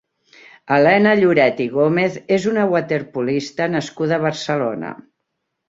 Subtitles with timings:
[0.77, 4.99] Helena Lloret i Gómez és una waterpolista nascuda a Barcelona.